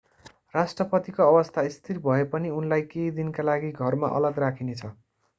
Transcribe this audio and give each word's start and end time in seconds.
राष्ट्रपतिको 0.53 1.25
अवस्था 1.25 1.63
स्थिर 1.73 1.99
भए 2.07 2.23
पनि 2.31 2.49
उनलाई 2.53 2.85
केही 2.93 3.11
दिनका 3.19 3.45
लागि 3.45 3.69
घरमा 3.81 4.09
अलग 4.21 4.39
राखिनेछ 4.39 4.83